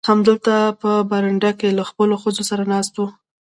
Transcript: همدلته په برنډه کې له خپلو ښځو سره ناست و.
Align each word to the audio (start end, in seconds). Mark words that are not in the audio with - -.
همدلته 0.09 0.55
په 0.81 0.91
برنډه 1.09 1.51
کې 1.59 1.69
له 1.77 1.83
خپلو 1.89 2.15
ښځو 2.21 2.43
سره 2.49 2.63
ناست 2.73 2.93
و. 2.97 3.01